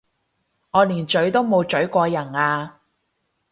[0.71, 2.79] 我連咀都冇咀過人啊！